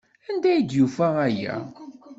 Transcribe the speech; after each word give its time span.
Anda 0.29 0.47
ay 0.51 0.61
d-yufa 0.63 1.07
aya? 1.27 1.55